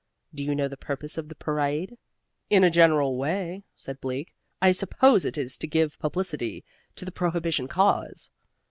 Do 0.33 0.43
you 0.43 0.55
know 0.55 0.67
the 0.67 0.77
purpose 0.77 1.19
of 1.19 1.29
the 1.29 1.35
parade?" 1.35 1.95
"In 2.49 2.63
a 2.63 2.71
general 2.71 3.17
way," 3.17 3.65
said 3.75 4.01
Bleak, 4.01 4.33
"I 4.59 4.71
suppose 4.71 5.25
it 5.25 5.37
is 5.37 5.57
to 5.57 5.67
give 5.67 5.99
publicity 5.99 6.63
to 6.95 7.05
the 7.05 7.11
prohibition 7.11 7.67
cause." 7.67 8.31